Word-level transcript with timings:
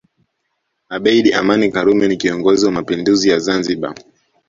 Abeid 0.89 1.33
Amani 1.33 1.69
Karume 1.71 2.07
ni 2.07 2.17
kiongozi 2.17 2.65
wa 2.65 2.71
Mapinduzi 2.71 3.29
ya 3.29 3.39
Zanzibar 3.39 3.95